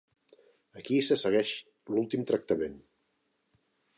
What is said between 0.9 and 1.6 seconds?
se segueix